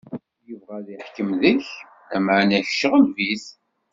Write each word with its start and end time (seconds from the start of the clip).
Ibɣa 0.53 0.75
ad 0.79 0.87
iḥkem 0.95 1.29
deg-k, 1.41 1.67
lameɛna, 2.09 2.59
kečč 2.67 2.81
ɣleb-it. 2.91 3.45